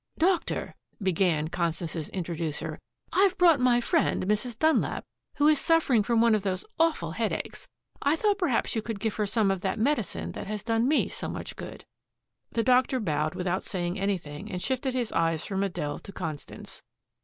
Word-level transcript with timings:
"Doctor," 0.17 0.73
began 0.99 1.47
Constance's 1.49 2.09
introducer, 2.09 2.79
"I've 3.13 3.37
brought 3.37 3.59
my 3.59 3.79
friend, 3.79 4.25
Mrs. 4.25 4.57
Dunlap, 4.57 5.05
who 5.35 5.47
is 5.47 5.59
suffering 5.61 6.01
from 6.01 6.21
one 6.21 6.33
of 6.33 6.41
those 6.41 6.65
awful 6.79 7.11
headaches. 7.11 7.67
I 8.01 8.15
thought 8.15 8.39
perhaps 8.39 8.75
you 8.75 8.81
could 8.81 8.99
give 8.99 9.13
her 9.17 9.27
some 9.27 9.51
of 9.51 9.61
that 9.61 9.77
medicine 9.77 10.31
that 10.31 10.47
has 10.47 10.63
done 10.63 10.87
me 10.87 11.07
so 11.07 11.29
much 11.29 11.55
good." 11.55 11.85
The 12.51 12.63
doctor 12.63 12.99
bowed 12.99 13.35
without 13.35 13.63
saying 13.63 13.99
anything 13.99 14.51
and 14.51 14.59
shifted 14.59 14.95
his 14.95 15.11
eyes 15.11 15.45
from 15.45 15.61
Adele 15.61 15.99
to 15.99 16.11
Constance. 16.11 16.81